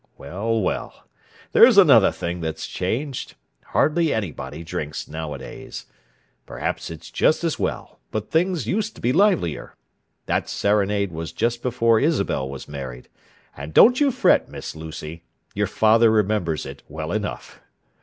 Well, 0.17 0.59
well; 0.61 1.07
there's 1.51 1.77
another 1.77 2.11
thing 2.11 2.41
that's 2.41 2.65
changed: 2.65 3.35
hardly 3.65 4.11
anybody 4.11 4.63
drinks 4.63 5.07
nowadays. 5.07 5.85
Perhaps 6.47 6.89
it's 6.89 7.11
just 7.11 7.43
as 7.43 7.59
well, 7.59 7.99
but 8.09 8.31
things 8.31 8.65
used 8.65 8.95
to 8.95 9.01
be 9.01 9.13
livelier. 9.13 9.75
That 10.25 10.49
serenade 10.49 11.11
was 11.11 11.31
just 11.31 11.61
before 11.61 11.99
Isabel 11.99 12.49
was 12.49 12.67
married—and 12.67 13.75
don't 13.75 13.99
you 14.01 14.09
fret, 14.09 14.49
Miss 14.49 14.75
Lucy: 14.75 15.21
your 15.53 15.67
father 15.67 16.09
remembers 16.09 16.65
it 16.65 16.81
well 16.89 17.11
enough!" 17.11 17.61